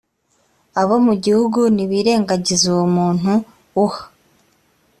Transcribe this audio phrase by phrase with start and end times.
[0.81, 3.31] abo mu gihugu nibirengagiza uwo muntu
[3.85, 4.03] uha